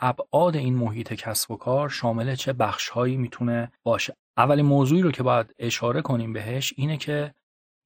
ابعاد 0.00 0.56
این 0.56 0.74
محیط 0.74 1.12
کسب 1.12 1.50
و 1.50 1.56
کار 1.56 1.88
شامل 1.88 2.34
چه 2.34 2.52
بخشهایی 2.52 3.16
می‌تونه 3.16 3.72
باشه. 3.84 4.16
اولین 4.36 4.66
موضوعی 4.66 5.02
رو 5.02 5.10
که 5.10 5.22
باید 5.22 5.54
اشاره 5.58 6.02
کنیم 6.02 6.32
بهش 6.32 6.74
اینه 6.76 6.96
که 6.96 7.34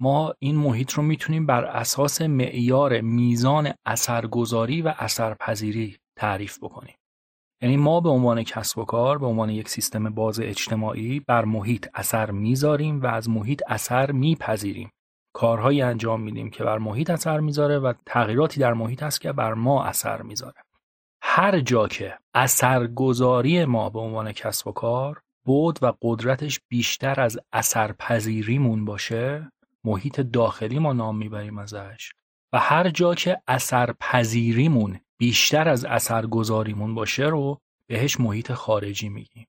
ما 0.01 0.35
این 0.39 0.57
محیط 0.57 0.93
رو 0.93 1.03
می‌تونیم 1.03 1.47
بر 1.47 1.65
اساس 1.65 2.23
معیار 2.23 3.01
میزان 3.01 3.73
اثرگذاری 3.87 4.83
و 4.83 4.95
اثرپذیری 4.99 5.97
تعریف 6.17 6.59
بکنیم. 6.59 6.95
یعنی 7.63 7.77
ما 7.77 8.01
به 8.01 8.09
عنوان 8.09 8.43
کسب 8.43 8.79
و 8.79 8.85
کار 8.85 9.19
به 9.19 9.27
عنوان 9.27 9.51
یک 9.51 9.69
سیستم 9.69 10.11
باز 10.11 10.41
اجتماعی 10.41 11.21
بر 11.21 11.45
محیط 11.45 11.89
اثر 11.95 12.31
می‌ذاریم 12.31 13.03
و 13.03 13.07
از 13.07 13.29
محیط 13.29 13.63
اثر 13.67 14.13
میپذیریم. 14.13 14.91
کارهایی 15.37 15.83
انجام 15.83 16.21
میدیم 16.21 16.51
که 16.51 16.65
بر 16.65 16.79
محیط 16.79 17.11
اثر 17.11 17.41
می‌ذاره 17.41 17.79
و 17.79 17.93
تغییراتی 18.07 18.61
در 18.61 18.73
محیط 18.73 19.03
هست 19.03 19.21
که 19.21 19.33
بر 19.33 19.55
ما 19.55 19.85
اثر 19.85 20.23
می‌ذاره. 20.23 20.64
هر 21.37 21.61
جا 21.61 21.89
که 21.89 22.19
اثرگذاری 22.35 23.65
ما 23.65 23.91
به 23.91 23.99
عنوان 23.99 24.33
کسب 24.33 24.69
و 24.69 24.73
کار 24.73 25.21
بود 25.47 25.79
و 25.83 25.93
قدرتش 26.03 26.61
بیشتر 26.69 27.21
از 27.21 27.39
اثرپذیریمون 27.53 28.85
باشه 28.85 29.53
محیط 29.85 30.21
داخلی 30.21 30.79
ما 30.79 30.93
نام 30.93 31.19
می‌بریم 31.19 31.59
ازش. 31.59 32.13
و 32.53 32.59
هر 32.59 32.91
جا 32.91 33.15
که 33.15 33.41
اثرپذیریمون 33.49 35.01
بیشتر 35.19 35.69
از 35.69 35.85
اثرگذاریمون 35.85 36.95
باشه 36.95 37.25
رو 37.25 37.61
بهش 37.89 38.21
محیط 38.21 38.53
خارجی 38.53 39.09
میگیم. 39.09 39.47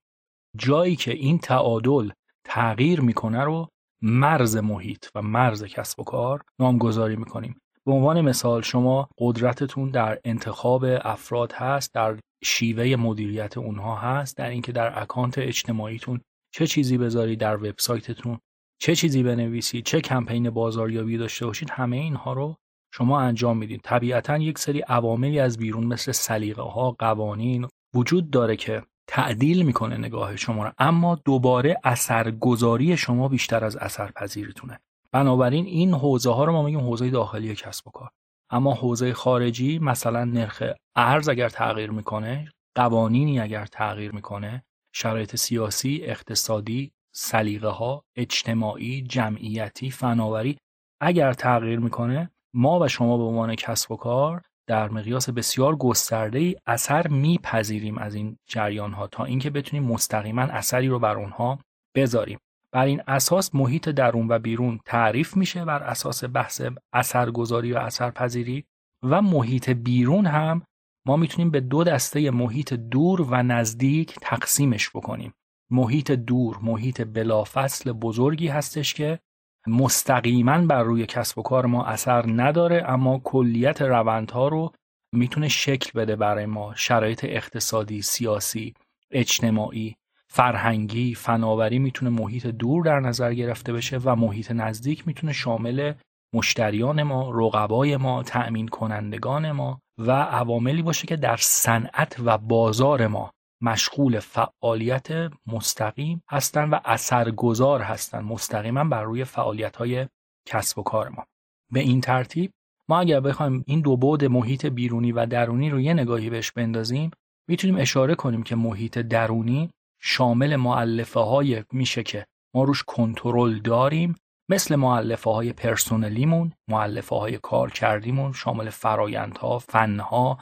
جایی 0.58 0.96
که 0.96 1.12
این 1.12 1.40
تعادل 1.40 2.10
تغییر 2.44 3.02
می‌کنه 3.02 3.44
رو 3.44 3.70
مرز 4.02 4.58
محیط 4.58 5.06
و 5.16 5.22
مرز 5.22 5.64
کسب 5.64 6.00
و 6.00 6.04
کار 6.04 6.42
نامگذاری 6.60 7.16
می‌کنیم. 7.16 7.62
به 7.86 7.92
عنوان 7.92 8.22
مثال 8.22 8.62
شما 8.62 9.10
قدرتتون 9.18 9.90
در 9.90 10.20
انتخاب 10.24 10.86
افراد 11.02 11.52
هست 11.52 11.94
در 11.94 12.18
شیوه 12.44 12.96
مدیریت 12.96 13.58
اونها 13.58 13.96
هست 13.96 14.38
در 14.38 14.50
اینکه 14.50 14.72
در 14.72 15.02
اکانت 15.02 15.38
اجتماعیتون 15.38 16.22
چه 16.54 16.68
چیزی 16.68 16.98
بذارید 16.98 17.40
در 17.40 17.56
وبسایتتون 17.56 18.40
چه 18.82 18.96
چیزی 18.96 19.24
بنویسید 19.24 19.86
چه 19.86 20.02
کمپین 20.02 20.50
بازاریابی 20.50 21.18
داشته 21.18 21.46
باشید 21.46 21.70
همه 21.70 21.98
اینها 21.98 22.34
رو 22.34 22.56
شما 22.94 23.20
انجام 23.20 23.58
می‌دید. 23.58 23.82
طبیعتا 23.84 24.38
یک 24.38 24.60
سری 24.60 24.80
عواملی 24.80 25.40
از 25.40 25.58
بیرون 25.58 25.84
مثل 25.84 26.12
سلیقه 26.12 26.62
ها 26.62 26.92
قوانین 26.92 27.68
وجود 27.94 28.30
داره 28.30 28.56
که 28.56 28.84
تعدیل 29.08 29.66
می‌کنه 29.66 29.98
نگاه 29.98 30.36
شما 30.36 30.64
رو 30.64 30.72
اما 30.78 31.16
دوباره 31.16 31.78
اثرگذاری 31.84 32.98
شما 32.98 33.28
بیشتر 33.28 33.66
از 33.66 33.78
اثرپذیریتونه. 33.78 34.80
بنابراین 35.16 35.66
این 35.66 35.94
حوزه 35.94 36.34
ها 36.34 36.46
رو 36.46 36.52
ما 36.52 36.64
میگیم 36.64 36.80
حوزه 36.80 37.10
داخلی 37.10 37.56
کسب 37.56 37.88
و 37.88 37.92
کار. 37.92 38.10
اما 38.50 38.74
حوزه 38.74 39.14
خارجی 39.14 39.80
مثلا 39.80 40.24
نرخ 40.24 40.64
ارز 40.96 41.30
اگر 41.30 41.50
تغییر 41.50 41.92
می‌کنه 41.92 42.52
قوانینی 42.76 43.40
اگر 43.40 43.66
تغییر 43.66 44.12
می‌کنه 44.12 44.64
شرایط 44.94 45.36
سیاسی 45.36 46.00
اقتصادی 46.04 46.92
سلیقه 47.14 47.68
ها 47.68 48.04
اجتماعی 48.16 49.02
جمعیتی 49.02 49.92
فناوری 49.92 50.58
اگر 51.02 51.34
تغییر 51.34 51.80
می‌کنه 51.80 52.32
ما 52.54 52.80
و 52.80 52.88
شما 52.88 53.18
به 53.18 53.24
عنوان 53.24 53.56
کسب 53.56 53.92
و 53.92 53.96
کار 53.96 54.42
در 54.68 54.90
مقیاس 54.90 55.30
بسیار 55.30 55.76
گسترده 55.76 56.40
ای 56.40 56.56
اثر 56.66 57.08
میپذیریم 57.08 57.98
از 57.98 58.16
این 58.16 58.38
جریان 58.48 58.94
ها 58.94 59.08
تا 59.08 59.26
اینکه 59.26 59.50
بتونیم 59.50 59.84
مستقیما 59.84 60.42
اثری 60.42 60.88
رو 60.88 61.00
بر 61.00 61.16
اونها 61.16 61.60
بذاریم. 61.96 62.40
بر 62.76 62.86
این 62.86 63.02
اساس 63.08 63.56
محیط 63.56 63.90
درون 63.90 64.28
و 64.28 64.40
بیرون 64.40 64.80
تعریف 64.86 65.38
میشه 65.38 65.66
بر 65.66 65.84
اساس 65.84 66.24
بحث 66.24 66.62
اثرگذاری 66.94 67.74
و 67.74 67.78
اثرپذیری 67.78 68.66
و 69.04 69.22
محیط 69.22 69.70
بیرون 69.70 70.26
هم 70.26 70.62
ما 71.08 71.18
می‌تونیم 71.18 71.52
به 71.52 71.60
دو 71.60 71.84
دسته 71.84 72.32
محیط 72.32 72.74
دور 72.74 73.22
و 73.22 73.44
نزدیک 73.44 74.16
تقسیمش 74.22 74.90
بکنیم. 74.90 75.34
محیط 75.72 76.12
دور 76.12 76.58
محیط 76.62 77.02
بلافصل 77.02 77.92
بزرگی 77.92 78.48
هستش 78.48 78.94
که 78.94 79.20
مستقیما 79.68 80.66
بر 80.66 80.84
روی 80.84 81.06
کسب 81.06 81.40
و 81.40 81.42
کار 81.42 81.66
ما 81.66 81.86
اثر 81.86 82.26
نداره 82.28 82.84
اما 82.88 83.22
کلیت 83.24 83.82
روندها 83.82 84.48
رو 84.48 84.72
می‌تونه 85.14 85.48
شکل 85.48 86.00
بده 86.00 86.16
برای 86.16 86.46
ما. 86.46 86.76
شرایط 86.76 87.24
اقتصادی 87.24 88.02
سیاسی 88.02 88.74
اجتماعی 89.12 89.96
فرهنگی 90.36 91.16
فناوری 91.16 91.80
می‌تونه 91.80 92.12
محیط 92.12 92.48
دور 92.48 92.84
در 92.84 93.00
نظر 93.00 93.34
گرفته 93.34 93.74
بشه 93.74 93.98
و 93.98 94.16
محیط 94.16 94.52
نزدیک 94.52 95.08
می‌تونه 95.08 95.34
شامل 95.34 95.94
مشتریان 96.34 97.04
ما 97.04 97.32
رقبای 97.34 97.98
ما 97.98 98.24
تأمین 98.24 98.68
کنندگان 98.68 99.52
ما 99.52 99.80
و 99.98 100.12
عواملی 100.12 100.82
باشه 100.82 101.08
که 101.08 101.16
در 101.16 101.36
صنعت 101.36 102.16
و 102.26 102.38
بازار 102.38 103.08
ما 103.08 103.32
مشغول 103.62 104.20
فعالیت 104.20 105.08
مستقیم 105.48 106.24
هستند 106.30 106.74
و 106.74 106.80
اثرگذار 106.86 107.82
هستند 107.82 108.24
مستقیما 108.24 108.84
بر 108.84 109.04
روی 109.04 109.24
فعالیت 109.24 109.76
های 109.76 110.08
کسب 110.48 110.80
و 110.80 110.84
کار 110.84 111.10
ما. 111.10 111.26
به 111.72 111.80
این 111.80 112.02
ترتیب 112.02 112.52
ما 112.90 113.00
اگر 113.00 113.20
بخوایم 113.20 113.64
این 113.68 113.82
دو 113.82 113.98
بعد 113.98 114.26
محیط 114.26 114.66
بیرونی 114.66 115.12
و 115.12 115.26
درونی 115.26 115.70
رو 115.70 115.80
یه 115.80 115.94
نگاهی 115.94 116.30
بهش 116.30 116.52
بندازیم 116.52 117.12
می‌تونیم 117.50 117.78
اشاره 117.78 118.16
کنیم 118.16 118.44
که 118.44 118.56
محیط 118.56 118.98
درونی 118.98 119.70
شامل 120.08 120.56
معلفه 120.56 121.20
های 121.20 121.64
میشه 121.72 122.04
که 122.04 122.26
ما 122.56 122.64
روش 122.64 122.84
کنترل 122.84 123.60
داریم 123.60 124.16
مثل 124.50 124.76
معلفه 124.76 125.30
های 125.30 125.54
پرسونلیمون 125.54 126.54
معلفه 126.70 127.16
های 127.16 127.38
کار 127.38 127.72
کردیمون 127.72 128.34
شامل 128.34 128.70
فرایندها 128.70 129.60
فنها 129.60 130.40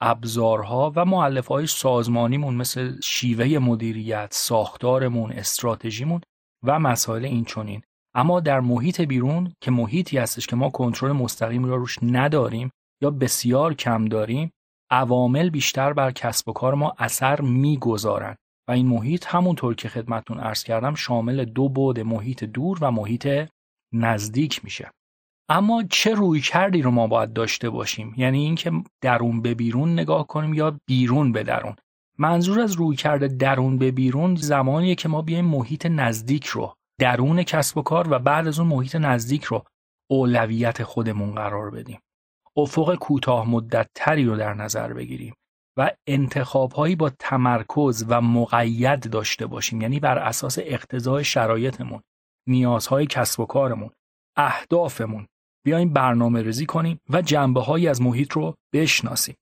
ابزارها 0.00 0.92
و 0.96 1.04
معلف 1.04 1.46
های 1.46 1.66
سازمانیمون 1.66 2.54
مثل 2.54 3.00
شیوه 3.04 3.58
مدیریت، 3.58 4.28
ساختارمون، 4.32 5.32
استراتژیمون 5.32 6.20
و 6.66 6.78
مسائل 6.78 7.24
این 7.24 7.44
چونین. 7.44 7.82
اما 8.14 8.40
در 8.40 8.60
محیط 8.60 9.00
بیرون 9.00 9.52
که 9.60 9.70
محیطی 9.70 10.18
هستش 10.18 10.46
که 10.46 10.56
ما 10.56 10.70
کنترل 10.70 11.12
مستقیم 11.12 11.64
را 11.64 11.76
روش 11.76 11.98
نداریم 12.02 12.70
یا 13.02 13.10
بسیار 13.10 13.74
کم 13.74 14.04
داریم 14.04 14.50
عوامل 14.90 15.50
بیشتر 15.50 15.92
بر 15.92 16.10
کسب 16.10 16.48
و 16.48 16.52
کار 16.52 16.74
ما 16.74 16.94
اثر 16.98 17.40
می‌گذارند 17.40 18.36
و 18.68 18.72
این 18.72 18.86
محیط 18.86 19.26
همونطور 19.26 19.74
که 19.74 19.88
خدمتون 19.88 20.40
عرض 20.40 20.64
کردم 20.64 20.94
شامل 20.94 21.44
دو 21.44 21.68
بعد 21.68 22.00
محیط 22.00 22.44
دور 22.44 22.78
و 22.80 22.90
محیط 22.90 23.48
نزدیک 23.92 24.64
میشه. 24.64 24.90
اما 25.48 25.82
چه 25.90 26.14
روی 26.14 26.40
کردی 26.40 26.82
رو 26.82 26.90
ما 26.90 27.06
باید 27.06 27.32
داشته 27.32 27.70
باشیم؟ 27.70 28.14
یعنی 28.16 28.38
اینکه 28.38 28.72
درون 29.00 29.42
به 29.42 29.54
بیرون 29.54 29.92
نگاه 29.92 30.26
کنیم 30.26 30.54
یا 30.54 30.78
بیرون 30.86 31.32
به 31.32 31.42
درون؟ 31.42 31.76
منظور 32.18 32.60
از 32.60 32.72
روی 32.72 32.96
کرده 32.96 33.28
درون 33.28 33.78
به 33.78 33.90
بیرون 33.90 34.34
زمانیه 34.34 34.94
که 34.94 35.08
ما 35.08 35.22
بیایم 35.22 35.44
محیط 35.44 35.86
نزدیک 35.86 36.46
رو 36.46 36.74
درون 37.00 37.42
کسب 37.42 37.78
و 37.78 37.82
کار 37.82 38.12
و 38.12 38.18
بعد 38.18 38.48
از 38.48 38.58
اون 38.58 38.68
محیط 38.68 38.96
نزدیک 38.96 39.44
رو 39.44 39.64
اولویت 40.10 40.82
خودمون 40.82 41.34
قرار 41.34 41.70
بدیم. 41.70 42.00
افق 42.56 42.94
کوتاه 42.94 43.50
مدت 43.50 43.86
تری 43.94 44.24
رو 44.24 44.36
در 44.36 44.54
نظر 44.54 44.92
بگیریم. 44.92 45.34
و 45.76 45.90
انتخابهایی 46.06 46.96
با 46.96 47.10
تمرکز 47.10 48.04
و 48.08 48.20
مقید 48.20 49.10
داشته 49.10 49.46
باشیم. 49.46 49.80
یعنی 49.80 50.00
بر 50.00 50.18
اساس 50.18 50.58
اقتضای 50.62 51.24
شرایطمون 51.24 52.02
نیازهای 52.48 53.06
کسب 53.06 53.40
و 53.40 53.46
کارمون 53.46 53.90
اهدافمون. 54.36 55.26
بیایم 55.64 55.92
برنامه 55.92 56.42
ریزی 56.42 56.66
کنیم 56.66 57.00
و 57.10 57.22
جنبه 57.22 57.60
هایی 57.60 57.88
از 57.88 58.02
محیط 58.02 58.32
رو 58.32 58.54
بشناسیم. 58.74 59.36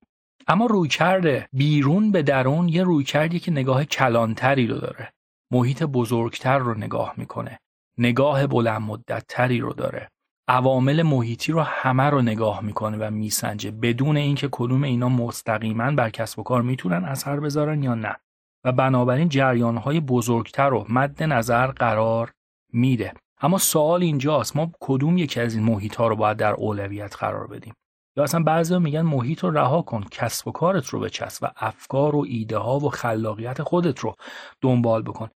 اما 0.46 0.66
روی 0.66 0.88
کرده 0.88 1.48
بیرون 1.52 2.12
به 2.12 2.22
درون 2.22 2.68
یه 2.68 2.82
روی 2.82 3.04
کردی 3.04 3.38
که 3.38 3.50
نگاه 3.50 3.84
کلانتری 3.84 4.66
رو 4.66 4.78
داره. 4.78 5.12
محیط 5.52 5.82
بزرگتر 5.82 6.58
رو 6.58 6.74
نگاه 6.74 7.14
می‌کنه. 7.16 7.58
نگاه 7.98 8.46
بلند 8.46 8.82
مدت 8.82 9.24
تری 9.28 9.58
رو 9.58 9.72
داره. 9.72 10.08
عوامل 10.52 11.02
محیطی 11.02 11.52
رو 11.52 11.60
همه 11.60 12.02
رو 12.02 12.22
نگاه 12.22 12.60
می‌کنه 12.60 12.96
و 12.96 13.10
میسنجه. 13.10 13.70
بدون 13.70 14.16
اینکه 14.16 14.48
کدوم 14.52 14.84
اینا 14.84 15.08
مستقیما 15.08 15.90
بر 15.90 16.10
کسب 16.10 16.38
و 16.38 16.42
کار 16.42 16.62
می‌تونن 16.62 17.04
اثر 17.04 17.40
بذارن 17.40 17.82
یا 17.82 17.94
نه. 17.94 18.16
و 18.64 18.72
بنابراین 18.72 19.28
جریان 19.28 19.76
های 19.76 20.00
بزرگتر 20.00 20.68
رو 20.68 20.86
مد 20.88 21.22
نظر 21.22 21.66
قرار 21.66 22.32
میده. 22.72 23.12
اما 23.40 23.58
سوال 23.58 24.02
اینجاست 24.02 24.56
ما 24.56 24.72
کدوم 24.80 25.18
یکی 25.18 25.40
از 25.40 25.54
این 25.54 25.64
محیط 25.64 25.94
ها 25.94 26.08
رو 26.08 26.16
باید 26.16 26.36
در 26.36 26.52
اولویت 26.52 27.16
قرار 27.16 27.46
بدیم؟ 27.46 27.74
یا 28.16 28.24
اصلا 28.24 28.42
بعضی 28.42 28.78
میگن 28.78 29.02
محیط 29.02 29.40
رو 29.40 29.50
رها 29.50 29.82
کن 29.82 30.04
کسب 30.10 30.48
و 30.48 30.52
کارت 30.52 30.86
رو 30.86 31.00
بچسب 31.00 31.44
و 31.44 31.50
افکار 31.56 32.16
و 32.16 32.24
ایده 32.28 32.58
ها 32.58 32.78
و 32.78 32.88
خلاقیت 32.88 33.62
خودت 33.62 33.98
رو 33.98 34.14
دنبال 34.60 35.02
بکن. 35.02 35.28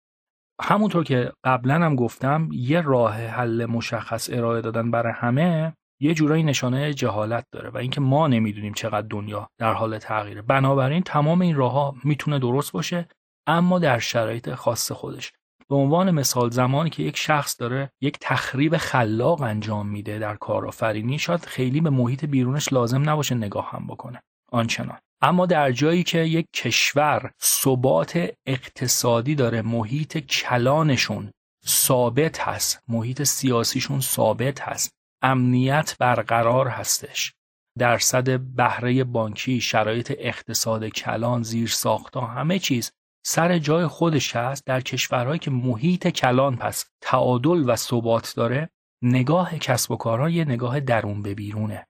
همونطور 0.62 1.04
که 1.04 1.32
قبلا 1.44 1.76
هم 1.76 1.96
گفتم 1.96 2.50
یه 2.52 2.82
راه 2.82 3.16
حل 3.16 3.66
مشخص 3.66 4.30
ارائه 4.34 4.62
دادن 4.62 4.92
برای 4.92 5.14
همه 5.16 5.74
یه 6.02 6.14
جورایی 6.14 6.44
نشانه 6.44 6.94
جهالت 6.94 7.46
داره 7.52 7.70
و 7.70 7.78
اینکه 7.78 8.02
ما 8.02 8.28
نمی‌دونیم 8.28 8.74
چقدر 8.74 9.08
دنیا 9.08 9.50
در 9.58 9.74
حال 9.74 9.98
تغییره. 9.98 10.42
بنابراین 10.42 11.04
تمام 11.04 11.42
این 11.42 11.56
راه 11.56 11.72
ها 11.72 11.96
می‌تونه 12.04 12.40
درست 12.40 12.72
باشه 12.72 13.08
اما 13.48 13.80
در 13.80 14.00
شرایط 14.00 14.54
خاص 14.54 14.92
خودش. 14.92 15.34
به 15.70 15.76
عنوان 15.76 16.12
مثال 16.12 16.50
زمانی 16.50 16.90
که 16.90 17.04
یک 17.04 17.18
شخص 17.18 17.60
داره 17.60 17.92
یک 18.02 18.18
تخریب 18.22 18.78
خلاق 18.78 19.42
انجام 19.42 19.88
میده 19.88 20.20
در 20.20 20.36
کارآفرینی 20.36 21.20
شاید 21.20 21.46
خیلی 21.46 21.82
به 21.82 21.90
محیط 21.90 22.26
بیرونش 22.26 22.74
لازم 22.74 23.10
نباشه 23.10 23.36
نگاه 23.36 23.70
هم 23.72 23.88
بکنه. 23.88 24.22
آنچنان. 24.52 24.98
اما 25.22 25.46
در 25.46 25.72
جایی 25.72 26.04
که 26.04 26.20
یک 26.20 26.46
کشور 26.54 27.32
ثبات 27.42 28.30
اقتصادی 28.46 29.36
داره 29.36 29.62
محیط 29.62 30.18
کلانشون 30.18 31.32
ثابت 31.68 32.40
هست 32.40 32.80
محیط 32.88 33.24
سیاسیشون 33.24 34.02
ثابت 34.02 34.62
هست 34.62 34.92
امنیت 35.22 35.96
برقرار 36.00 36.68
هستش 36.68 37.34
درصد 37.78 38.40
بهره 38.40 39.04
بانکی 39.04 39.62
شرایط 39.62 40.14
اقتصاد 40.18 40.88
کلان 40.88 41.44
زیر 41.44 41.70
ساختا 41.70 42.22
همه 42.22 42.60
چیز 42.60 42.92
سر 43.28 43.58
جای 43.58 43.88
خودش 43.88 44.36
هست. 44.36 44.66
در 44.66 44.82
کشورهایی 44.82 45.40
که 45.40 45.52
محیط 45.52 46.08
کلان 46.08 46.56
پس 46.56 46.86
تعادل 47.02 47.70
و 47.70 47.76
ثبات 47.76 48.34
داره 48.36 48.70
نگاه 49.04 49.58
کسب 49.58 49.92
و 49.92 49.96
کارها 49.96 50.30
یه 50.30 50.46
نگاه 50.46 50.80
درون 50.80 51.22
به 51.22 51.36
بیرونه. 51.36 51.88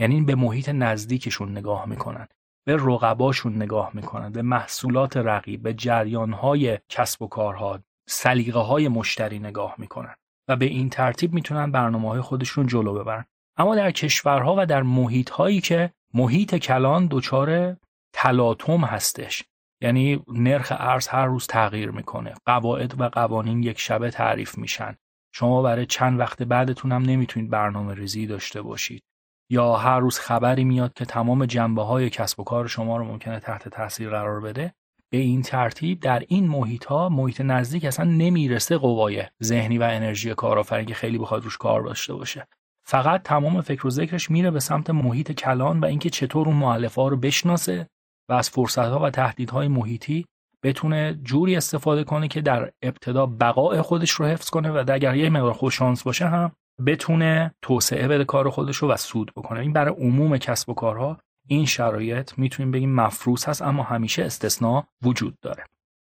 یعنی 0.00 0.20
به 0.20 0.34
محیط 0.34 0.68
نزدیکشون 0.68 1.58
نگاه 1.58 1.86
می‌کنن. 1.88 2.28
به 2.70 2.76
رقباشون 2.80 3.56
نگاه 3.56 3.90
می‌کنن 3.94 4.32
به 4.32 4.42
محصولات 4.42 5.16
رقیب 5.16 5.62
به 5.62 5.74
جریانهای 5.74 6.78
کسب 6.88 7.22
و 7.22 7.28
کارها 7.28 7.80
سلیقه 8.08 8.58
های 8.58 8.88
مشتری 8.88 9.38
نگاه 9.38 9.74
می‌کنن 9.78 10.14
و 10.48 10.56
به 10.56 10.64
این 10.64 10.90
ترتیب 10.90 11.32
می‌تونن 11.32 11.70
برنامه 11.72 12.08
های 12.08 12.20
خودشون 12.20 12.66
جلو 12.66 12.94
ببرن. 12.94 13.24
اما 13.56 13.74
در 13.74 13.90
کشورها 13.90 14.54
و 14.58 14.66
در 14.66 14.82
محیط 14.82 15.30
هایی 15.30 15.60
که 15.60 15.92
محیط 16.14 16.54
کلان 16.54 17.08
دچار 17.10 17.76
تلاطم 18.12 18.80
هستش 18.84 19.44
یعنی 19.82 20.22
نرخ 20.28 20.72
ارز 20.76 21.08
هر 21.08 21.26
روز 21.26 21.46
تغییر 21.46 21.90
می‌کنه 21.90 22.34
قواعد 22.46 23.00
و 23.00 23.08
قوانین 23.08 23.62
یک 23.62 23.78
شبه 23.78 24.10
تعریف 24.10 24.58
میشن. 24.58 24.96
شما 25.34 25.62
برای 25.62 25.86
چند 25.86 26.20
وقت 26.20 26.42
بعدتون 26.42 26.92
هم 26.92 27.02
نمی‌تونید 27.02 27.50
برنامه 27.50 27.94
ریزی 27.94 28.26
داشته 28.26 28.62
باشید. 28.62 29.02
یا 29.50 29.76
هر 29.76 30.00
روز 30.00 30.18
خبری 30.18 30.64
میاد 30.64 30.92
که 30.92 31.04
تمام 31.04 31.46
جنبه 31.46 31.82
های 31.82 32.10
کسب 32.10 32.40
و 32.40 32.44
کار 32.44 32.66
شما 32.66 32.96
رو 32.96 33.04
ممکنه 33.04 33.40
تحت 33.40 33.68
تاثیر 33.68 34.10
قرار 34.10 34.40
بده 34.40 34.74
به 35.10 35.18
این 35.18 35.42
ترتیب 35.42 36.00
در 36.00 36.22
این 36.28 36.48
محیط 36.48 36.84
ها 36.84 37.08
محیط 37.08 37.40
نزدیک 37.40 37.84
اصلا 37.84 38.04
نمی‌رسه 38.04 38.78
قوای 38.78 39.24
ذهنی 39.42 39.78
و 39.78 39.82
انرژی 39.82 40.34
کارآفرین 40.34 40.86
که 40.86 40.94
خیلی 40.94 41.18
بخواد 41.18 41.44
روش 41.44 41.56
کار 41.56 41.82
داشته 41.82 42.14
باشه. 42.14 42.46
فقط 42.84 43.22
تمام 43.22 43.60
فکر 43.60 43.86
و 43.86 43.90
ذکرش 43.90 44.30
میره 44.30 44.50
به 44.50 44.60
سمت 44.60 44.90
محیط 44.90 45.32
کلان 45.32 45.80
و 45.80 45.84
اینکه 45.84 46.10
چطور 46.10 46.46
اون 46.48 46.56
مؤلفه 46.56 47.02
ها 47.02 47.08
رو 47.08 47.16
بشناسه 47.16 47.88
و 48.28 48.32
از 48.32 48.50
فرصت 48.50 48.78
ها 48.78 48.98
و 48.98 49.10
تهدیدهای 49.10 49.68
محیطی 49.68 50.26
بتونه 50.62 51.18
جوری 51.24 51.56
استفاده 51.56 52.04
کنه 52.04 52.28
که 52.28 52.40
در 52.40 52.70
ابتدا 52.82 53.26
بقای 53.26 53.82
خودش 53.82 54.10
رو 54.10 54.26
حفظ 54.26 54.50
کنه 54.50 54.70
و 54.70 54.84
اگر 54.92 55.16
یه 55.16 55.30
مقدار 55.30 55.52
خوش 55.52 55.76
شانس 55.76 56.02
باشه 56.02 56.28
هم 56.28 56.52
بتونه 56.86 57.54
توسعه 57.62 58.08
بده 58.08 58.24
کار 58.24 58.50
خودش 58.50 58.76
رو 58.76 58.88
و 58.88 58.96
سود 58.96 59.32
بکنه. 59.36 59.60
این 59.60 59.72
برای 59.72 59.94
عموم 59.94 60.38
کسب 60.38 60.68
و 60.68 60.74
کارها 60.74 61.18
این 61.48 61.66
شرایط 61.66 62.38
می‌تونیم 62.38 62.70
بگیم 62.70 62.94
مفروض 62.94 63.44
هست 63.44 63.62
اما 63.62 63.82
همیشه 63.82 64.24
استثناء 64.24 64.84
وجود 65.02 65.34
داره. 65.42 65.64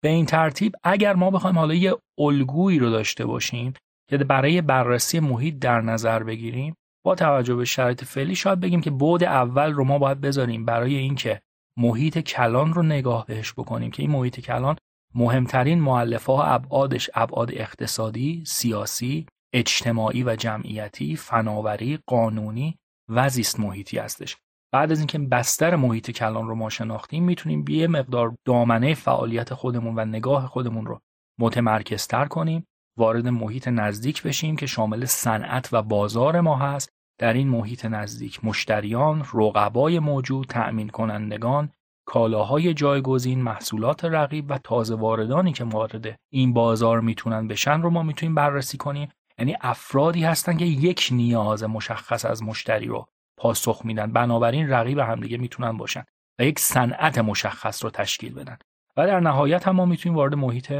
به 0.03 0.09
این 0.09 0.26
ترتیب 0.26 0.75
اگر 0.85 1.15
ما 1.15 1.31
بخوایم 1.31 1.59
حالا 1.59 1.75
یه 1.75 1.94
الگویی 2.19 2.79
رو 2.79 2.91
داشته 2.91 3.26
باشیم 3.26 3.73
که 4.11 4.19
برای 4.19 4.62
بررسی 4.62 5.20
محیط 5.20 5.59
در 5.59 5.81
نظر 5.81 6.23
بگیریم 6.23 6.75
با 7.05 7.15
توجه 7.15 7.55
به 7.55 7.65
شرایط 7.65 8.05
فعلی 8.05 8.35
شاید 8.35 8.61
بگیم 8.61 8.81
که 8.81 8.91
بود 8.91 9.25
اول 9.25 9.73
رو 9.73 9.85
ما 9.85 9.99
باید 9.99 10.20
بذاریم 10.20 10.65
برای 10.65 10.97
اینکه 10.97 11.41
محیط 11.79 12.19
کلان 12.19 12.75
رو 12.75 12.82
نگاه 12.82 13.26
بهش 13.26 13.53
بکنیم 13.53 13.91
که 13.91 14.03
این 14.03 14.11
محیط 14.12 14.41
کلان 14.41 14.76
مهمترین 15.15 15.81
معلفه 15.81 16.32
ها 16.32 16.44
ابعادش 16.44 17.11
ابعاد 17.15 17.50
اقتصادی، 17.53 18.43
سیاسی، 18.47 19.26
اجتماعی 19.53 20.23
و 20.23 20.37
جمعیتی، 20.37 21.17
فناوری، 21.17 21.99
قانونی 22.06 22.79
و 23.09 23.29
زیست 23.29 23.61
محیطی 23.61 23.99
هستش. 23.99 24.37
بعد 24.73 24.93
از 24.93 24.99
اینکه 24.99 25.19
بستر 25.19 25.77
محیط 25.77 26.11
کلان 26.11 26.49
رو 26.49 26.55
ما 26.55 26.71
شناختیم 26.71 27.25
می‌تونیم 27.25 27.65
یه 27.69 27.87
مقدار 27.87 28.35
دامنه 28.45 28.95
فعالیت 28.95 29.55
خودمون 29.55 29.99
و 29.99 30.05
نگاه 30.05 30.47
خودمون 30.47 30.87
رو 30.87 31.00
متمرکزتر 31.41 32.25
کنیم 32.25 32.67
وارد 32.99 33.29
محیط 33.29 33.69
نزدیک 33.69 34.23
بشیم 34.23 34.56
که 34.56 34.67
شامل 34.67 35.05
صنعت 35.05 35.69
و 35.73 35.83
بازار 35.83 36.41
ما 36.41 36.56
هست 36.56 36.91
در 37.21 37.33
این 37.33 37.49
محیط 37.49 37.85
نزدیک 37.85 38.44
مشتریان، 38.44 39.27
رقبای 39.35 39.99
موجود، 39.99 40.47
تأمین 40.47 40.89
کنندگان، 40.89 41.73
کالاهای 42.06 42.75
جایگزین، 42.75 43.43
محصولات 43.43 44.05
رقیب 44.05 44.51
و 44.51 44.59
تازه 44.59 44.94
واردانی 44.94 45.53
که 45.53 45.65
وارد 45.65 46.17
این 46.33 46.53
بازار 46.53 47.01
می‌تونن 47.01 47.49
بشن 47.49 47.83
رو 47.83 47.91
ما 47.91 48.03
می‌تونیم 48.03 48.35
بررسی 48.35 48.77
کنیم 48.77 49.09
یعنی 49.38 49.56
افرادی 49.61 50.25
هستن 50.25 50.56
که 50.56 50.64
یک 50.64 51.08
نیاز 51.12 51.64
مشخص 51.64 52.25
از 52.25 52.43
مشتری 52.43 52.87
رو 52.87 53.06
پاسخ 53.37 53.81
میدن. 53.85 54.12
بنابراین 54.12 54.70
رقیب 54.70 54.99
همدیگه 54.99 55.37
می‌تونن 55.37 55.76
باشن 55.76 56.05
و 56.38 56.44
یک 56.44 56.58
صنعت 56.58 57.19
مشخص 57.19 57.85
رو 57.85 57.90
تشکیل 57.90 58.35
بدن. 58.35 58.58
و 58.96 59.06
در 59.06 59.20
نهایت 59.20 59.69
هم 59.69 59.76
ما 59.76 59.87
می‌تونیم 59.87 60.17
وارد 60.17 60.35
محیط 60.35 60.73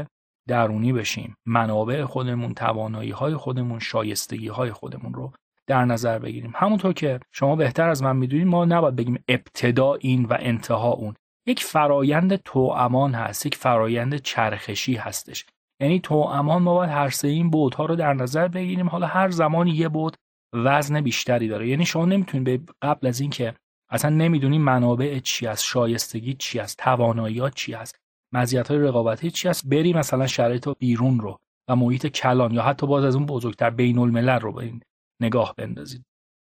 درونی 0.47 0.93
بشیم. 0.93 1.35
منابع 1.45 2.05
خودمون 2.05 2.53
توانایی 2.53 3.11
های 3.11 3.35
خودمون 3.35 3.79
شایستگی 3.79 4.47
های 4.47 4.71
خودمون 4.71 5.13
رو 5.13 5.31
در 5.67 5.85
نظر 5.85 6.19
بگیریم. 6.19 6.53
همونطور 6.55 6.93
که 6.93 7.19
شما 7.31 7.55
بهتر 7.55 7.89
از 7.89 8.03
من 8.03 8.15
می‌دونید 8.15 8.47
ما 8.47 8.65
نباید 8.65 8.95
بگیم 8.95 9.23
ابتدا 9.27 9.93
این 9.93 10.25
و 10.25 10.37
انتها 10.39 10.91
اون. 10.91 11.15
یک 11.47 11.63
فرایند 11.63 12.35
توامان 12.35 13.13
هست 13.13 13.45
یک 13.45 13.55
فرایند 13.55 14.15
چرخشی 14.15 14.95
هستش. 14.95 15.45
یعنی 15.81 15.99
توامان 15.99 16.61
ما 16.61 16.73
باید 16.73 16.89
هر 16.89 17.09
سه 17.09 17.27
این 17.27 17.49
بودها 17.49 17.85
رو 17.85 17.95
در 17.95 18.13
نظر 18.13 18.47
بگیریم. 18.47 18.89
حالا 18.89 19.07
هر 19.07 19.29
زمانی 19.29 19.71
یه 19.71 19.89
بود 19.89 20.17
وزن 20.53 21.01
بیشتری 21.01 21.47
داره. 21.47 21.67
یعنی 21.67 21.85
شما 21.85 22.05
نمی‌تونید 22.05 22.43
به 22.43 22.73
قبل 22.81 23.07
از 23.07 23.19
اینکه 23.19 23.53
اصلا 23.91 24.11
نمی‌دونی 24.11 24.57
منابع 24.57 25.19
چی 25.19 25.47
است 25.47 25.63
شایستگی 25.63 26.33
چی 26.33 26.59
است 26.59 26.77
توانایی 26.77 27.41
چی 27.55 27.73
است 27.73 27.99
مزیت 28.33 28.67
های 28.67 28.79
رقابتی 28.79 29.31
چی 29.31 29.49
است 29.49 29.67
بری 29.67 29.93
مثلا 29.93 30.27
شرایط 30.27 30.69
بیرون 30.79 31.19
رو 31.19 31.37
و 31.69 31.75
محیط 31.75 32.07
کلان 32.07 32.53
یا 32.53 32.61
حتی 32.61 32.87
باز 32.87 33.03
از 33.03 33.15
اون 33.15 33.25
بزرگتر 33.25 33.69
بین 33.69 33.97
الملل 33.99 34.39
رو 34.39 34.51
به 34.51 34.73
نگاه 35.21 35.53
بندازید. 35.57 36.05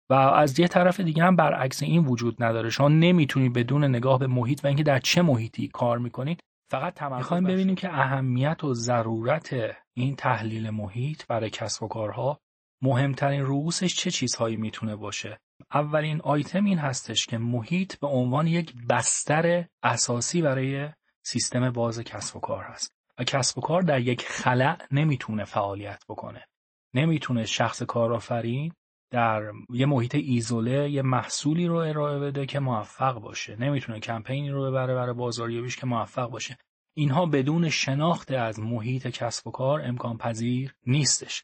و 0.10 0.14
از 0.14 0.60
یه 0.60 0.68
طرف 0.68 1.00
دیگه 1.00 1.24
هم 1.24 1.36
برعکس 1.36 1.84
این 1.84 2.06
وجود 2.06 2.44
نداره. 2.44 2.70
شما 2.70 2.90
نمی‌تونید 2.90 3.54
بدون 3.54 3.84
نگاه 3.84 4.20
به 4.20 4.28
محیط 4.28 4.64
و 4.64 4.68
اینکه 4.68 4.84
در 4.84 5.00
چه 5.00 5.22
محیطی 5.22 5.68
کار 5.68 5.98
می‌کنید 5.98 6.40
فقط 6.70 6.94
تمرکز 6.94 7.18
می‌خوایم 7.18 7.44
ببینیم 7.44 7.76
که 7.76 7.90
اهمیت 7.90 8.64
و 8.64 8.74
ضرورت 8.74 9.56
این 9.94 10.16
تحلیل 10.16 10.70
محیط 10.70 11.28
برای 11.28 11.50
کسب 11.50 11.84
و 11.84 11.88
کارها 11.88 12.40
مهمترین 12.82 13.42
رؤوسش 13.42 13.96
چه 13.96 14.12
چیزهایی 14.12 14.56
می‌تونه 14.56 14.96
باشه؟ 14.96 15.40
اولین 15.74 16.22
آیتم 16.22 16.66
این 16.66 16.78
هستش 16.78 17.26
که 17.26 17.38
محیط 17.38 18.00
به 18.00 18.08
عنوان 18.08 18.48
یک 18.48 18.74
بستر 18.90 19.66
اساسی 19.84 20.42
برای 20.42 20.90
سیستم 21.26 21.72
باز 21.72 22.00
کسب 22.00 22.38
و 22.38 22.40
کار 22.40 22.64
هست 22.64 22.94
و 23.20 23.24
کسب 23.24 23.58
و 23.58 23.62
کار 23.62 23.82
در 23.82 24.00
یک 24.00 24.28
خلع 24.28 24.78
نمی‌تونه 24.92 25.44
فعالیت 25.46 26.04
بکنه. 26.10 26.48
نمی‌تونه 26.94 27.46
شخص 27.46 27.84
کارآفرین 27.84 28.74
در 29.14 29.52
یه 29.70 29.86
محیط 29.86 30.16
ایزوله 30.16 30.90
یه 30.90 31.02
محصولی 31.02 31.68
رو 31.68 31.76
ارائه 31.76 32.20
بده 32.20 32.46
که 32.46 32.60
موفق 32.60 33.20
باشه. 33.20 33.56
نمی‌تونه 33.56 34.00
کمپینی 34.00 34.50
رو 34.50 34.72
ببره 34.72 34.96
برای 34.96 35.14
بازاریابیش 35.14 35.78
که 35.78 35.86
موفق 35.86 36.30
باشه. 36.30 36.58
اینها 36.94 37.26
بدون 37.26 37.70
شناخت 37.70 38.32
از 38.32 38.60
محیط 38.60 39.08
کسب 39.08 39.48
و 39.48 39.52
کار 39.52 39.82
امکان 39.82 40.18
پذیر 40.18 40.74
نیستش. 40.88 41.44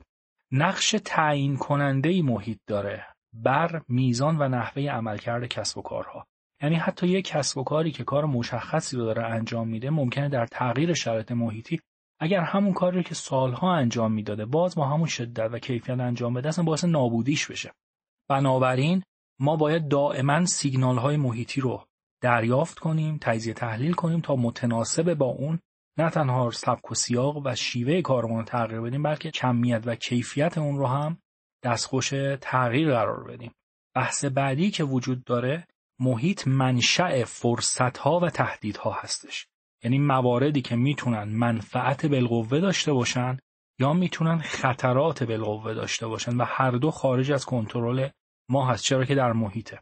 نقش 0.52 0.96
تعیین 1.06 1.58
کننده 1.58 2.22
محیط 2.22 2.60
داره 2.68 3.06
بر 3.34 3.82
میزان 3.88 4.38
و 4.40 4.48
نحوه 4.48 4.84
عملکرد 4.84 5.46
کسب 5.46 5.78
و 5.78 5.82
کارها. 5.82 6.28
یعنی 6.62 6.76
حتی 6.76 7.08
یک 7.08 7.26
کسب 7.26 7.58
و 7.58 7.64
کاری 7.64 7.92
که 7.92 8.04
کار 8.04 8.26
مشخصی 8.26 8.98
رو 8.98 9.06
داره 9.06 9.24
انجام 9.24 9.68
میده 9.68 9.90
ممکنه 9.90 10.30
در 10.30 10.46
تغییر 10.46 10.94
شرایط 10.94 11.32
محیطی 11.32 11.80
اگر 12.20 12.42
همون 12.42 12.74
کاری 12.74 12.98
رو 12.98 13.04
که 13.04 13.16
سالها 13.16 13.74
انجام 13.74 14.12
می‌داده 14.12 14.46
باز 14.46 14.76
با 14.76 14.86
همون 14.86 15.08
شدت 15.08 15.50
و 15.52 15.60
کیفیت 15.60 16.00
انجام 16.00 16.34
بده 16.34 16.50
اصلا 16.50 16.66
باعث 16.66 16.84
نابودیش 16.84 17.52
بشه. 17.52 17.72
بنابراین 18.30 19.04
ما 19.40 19.56
باید 19.56 19.88
دائما 19.88 20.46
سیگنال 20.46 20.98
های 20.98 21.18
محیطی 21.18 21.62
رو 21.62 21.86
دریافت 22.22 22.80
کنیم 22.80 23.18
تجزیه 23.22 23.54
تحلیل 23.54 23.94
کنیم 23.94 24.22
تا 24.22 24.36
متناسب 24.36 25.14
با 25.14 25.26
اون 25.26 25.60
نه 25.98 26.10
تنها 26.10 26.52
سبک 26.52 26.92
و 26.92 26.96
سیاق 26.96 27.42
و 27.46 27.56
شیوه 27.56 28.02
کارمون 28.02 28.40
رو 28.40 28.46
تغییر 28.46 28.82
بدیم 28.82 29.04
بلکه 29.04 29.32
کمیت 29.32 29.84
و 29.86 29.96
کیفیت 29.96 30.58
اون 30.58 30.78
رو 30.78 30.88
هم 30.88 31.18
دستخوش 31.64 32.14
تغییر 32.42 32.92
قرار 32.92 33.24
بدیم. 33.24 33.52
بحث 33.96 34.26
بعدی 34.26 34.72
که 34.72 34.84
وجود 34.84 35.24
داره 35.24 35.68
محیط 36.00 36.48
منشأ 36.48 37.24
فرصت 37.24 37.98
ها 37.98 38.20
و 38.20 38.30
تهدیدها 38.30 38.92
هستش. 38.92 39.48
یعنی 39.84 40.00
مواردی 40.00 40.62
که 40.62 40.76
می‌تونن 40.76 41.24
منفعت 41.24 42.06
بالقوه 42.06 42.60
داشته 42.60 42.94
باشن 42.94 43.38
یا 43.80 43.94
می‌تونن 43.94 44.40
خطرات 44.40 45.24
بالقوه 45.24 45.74
داشته 45.74 46.08
باشن 46.08 46.38
و 46.38 46.44
هر 46.48 46.72
دو 46.72 46.92
خارج 46.92 47.32
از 47.32 47.46
کنترل 47.46 48.10
ما 48.50 48.66
هست 48.66 48.84
چرا 48.84 49.06
که 49.06 49.16
در 49.16 49.34
محیطه. 49.34 49.80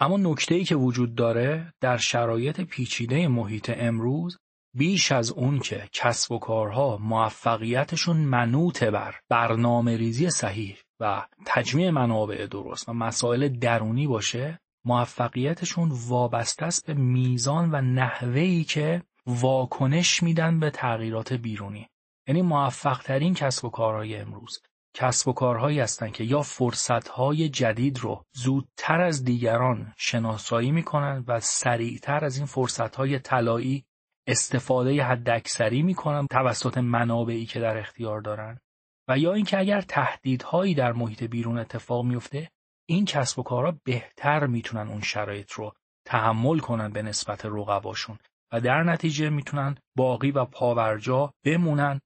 اما 0.00 0.16
نکته 0.16 0.54
ای 0.54 0.64
که 0.64 0.76
وجود 0.76 1.14
داره 1.14 1.72
در 1.80 1.96
شرایط 1.96 2.60
پیچیده 2.60 3.28
محیط 3.28 3.72
امروز 3.76 4.38
بیش 4.76 5.12
از 5.12 5.30
اون 5.30 5.58
که 5.58 5.88
کسب 5.92 6.32
و 6.32 6.38
کارها 6.38 6.96
موفقیتشون 6.96 8.16
منوط 8.16 8.84
بر 8.84 9.14
برنامه 9.28 9.96
ریزی 9.96 10.30
صحیح 10.30 10.76
و 11.00 11.26
تجمیع 11.46 11.90
منابع 11.90 12.46
درست 12.46 12.88
و 12.88 12.92
مسائل 12.92 13.48
درونی 13.48 14.06
باشه 14.06 14.58
موفقیتشون 14.84 15.92
وابسته 16.08 16.66
است 16.66 16.86
به 16.86 16.94
میزان 16.94 17.70
و 17.72 17.80
نحوهی 17.80 18.64
که 18.64 19.02
واکنش 19.28 20.22
میدن 20.22 20.60
به 20.60 20.70
تغییرات 20.70 21.32
بیرونی. 21.32 21.88
یعنی 22.28 22.42
موفق 22.42 23.02
ترین 23.02 23.34
کسب 23.34 23.64
و 23.64 23.70
کارهای 23.70 24.16
امروز. 24.16 24.60
کسب 24.94 25.28
و 25.28 25.32
کارهایی 25.32 25.80
هستند 25.80 26.12
که 26.12 26.24
یا 26.24 26.42
فرصتهای 26.42 27.48
جدید 27.48 27.98
رو 27.98 28.24
زودتر 28.32 29.00
از 29.00 29.24
دیگران 29.24 29.92
شناسایی 29.96 30.72
می‌کنن 30.72 31.24
و 31.26 31.40
سریعتر 31.40 32.24
از 32.24 32.36
این 32.36 32.46
فرصتهای 32.46 33.18
طلایی 33.18 33.84
استفاده 34.26 35.04
حداکثری 35.04 35.82
می‌کنن 35.82 36.26
توسط 36.26 36.78
منابعی 36.78 37.46
که 37.46 37.60
در 37.60 37.78
اختیار 37.78 38.20
دارن. 38.20 38.60
و 39.08 39.18
یا 39.18 39.32
اینکه 39.32 39.58
اگر 39.58 39.80
تهدیدهایی 39.80 40.74
در 40.74 40.92
محیط 40.92 41.22
بیرون 41.22 41.58
اتفاق 41.58 42.04
میفته 42.04 42.50
این 42.88 43.04
کسب 43.04 43.38
و 43.38 43.42
کارها 43.42 43.78
بهتر 43.84 44.46
می‌تونن 44.46 44.88
اون 44.88 45.00
شرایط 45.00 45.52
رو 45.52 45.72
تحمل 46.06 46.58
کنن 46.58 46.92
به 46.92 47.02
نسبت 47.02 47.46
رقباشون. 47.46 48.18
و 48.52 48.60
در 48.60 48.82
نتیجه 48.82 49.30
می‌تونن 49.30 49.76
باقی 49.96 50.30
و 50.30 50.44
پاورجا 50.44 51.32
بمونن 51.44 52.00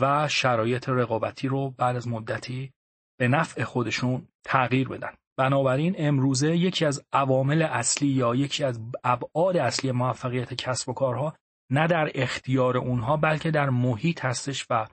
و 0.00 0.28
شرایط 0.28 0.88
رقابتی 0.88 1.48
رو 1.48 1.70
بعد 1.70 1.96
از 1.96 2.08
مدتی 2.08 2.72
به 3.18 3.28
نفع 3.28 3.64
خودشون 3.64 4.28
تغییر 4.44 4.88
بدن. 4.88 5.14
بنابراین 5.38 5.94
امروزه 5.98 6.56
یکی 6.56 6.84
از 6.84 7.04
عوامل 7.12 7.62
اصلی 7.62 8.08
یا 8.08 8.34
یکی 8.34 8.64
از 8.64 8.80
ابعاد 9.04 9.56
اصلی 9.56 9.92
موفقیت 9.92 10.54
کسب 10.54 10.88
و 10.88 10.92
کارها 10.92 11.34
نه 11.70 11.86
در 11.86 12.10
اختیار 12.14 12.76
اونها 12.76 13.16
بلکه 13.16 13.50
در 13.50 13.70
محیط 13.70 14.24
هستش 14.24 14.66
و 14.70 14.86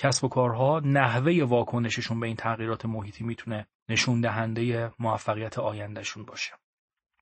کسب 0.00 0.24
و 0.24 0.28
کارها 0.28 0.80
نحوه 0.84 1.42
واکنششون 1.44 2.20
به 2.20 2.26
این 2.26 2.36
تغییرات 2.36 2.86
محیطی 2.86 3.24
می‌تونه 3.24 3.66
نشون 3.88 4.20
دهنده 4.20 4.92
موفقیت 4.98 5.58
آیندهشون 5.58 6.24
باشه. 6.24 6.52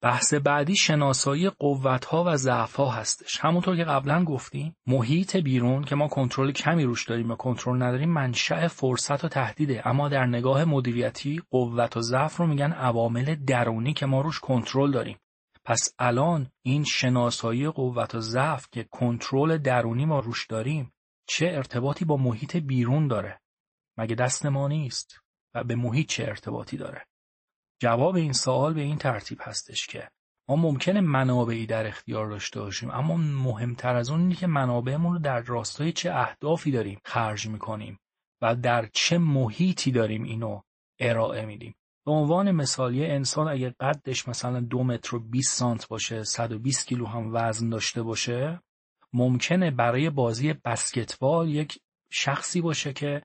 بحث 0.02 0.34
بعدی 0.34 0.76
شناسایی 0.76 1.50
قوتها 1.50 2.24
و 2.26 2.36
ضعفها 2.36 2.90
هستش. 2.90 3.40
همونطور 3.40 3.76
که 3.76 3.84
قبلا 3.84 4.24
گفتیم 4.24 4.76
محیط 4.86 5.36
بیرون 5.36 5.84
که 5.84 5.94
ما 5.94 6.08
کنترل 6.08 6.52
کمی 6.52 6.84
روش 6.84 7.06
داریم 7.06 7.30
و 7.30 7.34
کنترل 7.34 7.82
نداریم 7.82 8.10
منشأ 8.10 8.68
فرصت 8.68 9.24
و 9.24 9.28
تهدیده 9.28 9.88
اما 9.88 10.08
در 10.08 10.26
نگاه 10.26 10.64
مدیریتی 10.64 11.42
قوت 11.50 11.96
و 11.96 12.00
ضعف 12.00 12.36
رو 12.36 12.46
میگن 12.46 12.72
عوامل 12.72 13.34
درونی 13.34 13.94
که 13.94 14.06
ما 14.06 14.20
روش 14.20 14.40
کنترل 14.40 14.90
داریم. 14.90 15.18
پس 15.64 15.94
الان 15.98 16.50
این 16.62 16.84
شناسایی 16.84 17.68
قوت 17.68 18.14
و 18.14 18.20
ضعف 18.20 18.66
که 18.70 18.84
کنترل 18.90 19.58
درونی 19.58 20.06
ما 20.06 20.20
روش 20.20 20.46
داریم 20.46 20.92
چه 21.28 21.46
ارتباطی 21.46 22.04
با 22.04 22.16
محیط 22.16 22.56
بیرون 22.56 23.08
داره؟ 23.08 23.40
مگه 23.96 24.14
دست 24.14 24.46
ما 24.46 24.68
نیست؟ 24.68 25.20
و 25.54 25.64
به 25.64 25.74
محیط 25.74 26.08
چه 26.08 26.24
ارتباطی 26.24 26.76
داره؟ 26.76 27.07
جواب 27.78 28.16
این 28.16 28.32
سوال 28.32 28.74
به 28.74 28.80
این 28.80 28.98
ترتیب 28.98 29.38
هستش 29.42 29.86
که 29.86 30.08
ما 30.48 30.56
ممکنه 30.56 31.00
منابعی 31.00 31.66
در 31.66 31.86
اختیار 31.86 32.30
داشته 32.30 32.60
باشیم 32.60 32.90
اما 32.90 33.16
مهمتر 33.16 33.96
از 33.96 34.10
اون 34.10 34.20
اینه 34.20 34.34
که 34.34 34.46
منابعمون 34.46 35.12
رو 35.12 35.18
در 35.18 35.40
راستای 35.40 35.92
چه 35.92 36.14
اهدافی 36.14 36.70
داریم 36.70 37.00
خرج 37.04 37.48
می‌کنیم 37.48 37.98
و 38.42 38.54
در 38.54 38.88
چه 38.92 39.18
محیطی 39.18 39.90
داریم 39.90 40.22
اینو 40.22 40.60
ارائه 41.00 41.46
میدیم. 41.46 41.74
به 42.06 42.12
عنوان 42.12 42.50
مثال 42.50 42.94
یه 42.94 43.08
انسان 43.08 43.48
اگه 43.48 43.74
قدش 43.80 44.28
مثلا 44.28 44.60
دو 44.60 44.84
متر 44.84 45.16
و 45.16 45.18
20 45.18 45.58
سانت 45.58 45.88
باشه 45.88 46.24
120 46.24 46.86
کیلو 46.86 47.06
هم 47.06 47.30
وزن 47.34 47.68
داشته 47.68 48.02
باشه 48.02 48.60
ممکنه 49.12 49.70
برای 49.70 50.10
بازی 50.10 50.52
بسکتبال 50.52 51.48
یک 51.48 51.78
شخصی 52.10 52.60
باشه 52.60 52.92
که 52.92 53.22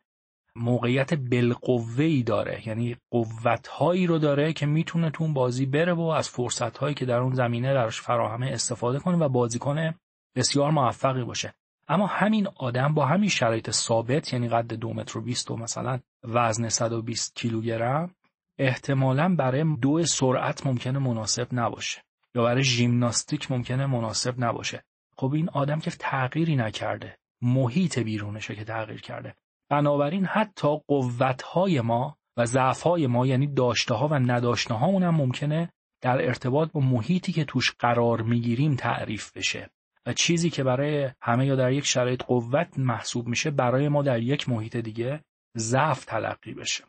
موقعیت 0.56 1.14
بالقوه‌ای 1.14 2.24
داره. 2.24 2.68
یعنی 2.68 2.98
قوتهایی 3.12 4.08
رو 4.08 4.18
داره 4.18 4.54
که 4.54 4.66
می‌تونه 4.66 5.10
تو 5.10 5.24
اون 5.24 5.34
بازی 5.34 5.66
بره 5.66 5.94
و 5.94 6.02
از 6.02 6.30
فرصتهایی 6.30 6.96
که 6.96 7.06
در 7.06 7.18
اون 7.18 7.34
زمینه 7.34 7.74
براش 7.74 8.02
فراهمه 8.02 8.48
استفاده 8.48 9.00
کنه 9.00 9.18
و 9.18 9.30
بازیکن 9.30 9.94
بسیار 10.36 10.72
موفقی 10.72 11.24
باشه. 11.24 11.54
اما 11.88 12.08
همین 12.08 12.48
آدم 12.56 12.94
با 12.94 13.06
همین 13.06 13.30
شرایط 13.30 13.72
ثابت 13.72 14.34
یعنی 14.34 14.50
قد 14.50 14.74
دو 14.74 14.94
متر 14.94 15.18
و 15.18 15.22
بیست 15.22 15.52
و 15.52 15.58
مثلا 15.58 16.00
وزن 16.24 16.70
120 16.70 17.36
کیلوگرم 17.36 18.16
احتمالا 18.58 19.36
برای 19.36 19.78
دو 19.82 20.06
سرعت 20.06 20.66
ممکنه 20.66 21.00
مناسب 21.00 21.48
نباشه. 21.52 22.04
یا 22.36 22.44
برای 22.44 22.64
ژیمناستیک 22.64 23.52
ممکنه 23.52 23.86
مناسب 23.86 24.36
نباشه. 24.38 24.84
خب 25.18 25.34
این 25.34 25.50
آدم 25.50 25.80
که 25.80 25.92
تغییری 25.92 26.56
نکرده 26.56 27.18
محیط 27.42 28.00
بیرونشه 28.00 28.56
که 28.56 28.64
تغییر 28.64 29.02
کرده. 29.02 29.36
بنابراین 29.74 30.26
حتی 30.26 30.68
قوتهای 30.88 31.82
ما 31.82 32.18
و 32.38 32.46
ضعفهای 32.46 33.08
ما 33.08 33.28
یعنی 33.28 33.48
داشته 33.48 33.94
ها 33.94 34.08
و 34.08 34.14
نداشته 34.14 34.74
هامون 34.74 35.04
هم 35.04 35.16
ممکنه 35.16 35.70
در 36.02 36.26
ارتباط 36.28 36.72
با 36.72 36.82
محیطی 36.82 37.32
که 37.32 37.46
توش 37.46 37.72
قرار 37.80 38.22
می‌گیریم 38.22 38.76
تعریف 38.76 39.38
بشه. 39.38 39.70
و 40.06 40.14
چیزی 40.14 40.50
که 40.50 40.64
برای 40.64 41.10
همه 41.22 41.46
یا 41.46 41.56
در 41.56 41.72
یک 41.72 41.86
شرایط 41.86 42.24
قوت 42.24 42.80
محسوب 42.80 43.28
میشه 43.28 43.52
برای 43.52 43.90
ما 43.90 44.02
در 44.02 44.20
یک 44.20 44.50
محیط 44.50 44.78
دیگه 44.78 45.24
ضعف 45.58 46.06
تلقی 46.06 46.54
بشه. 46.54 46.84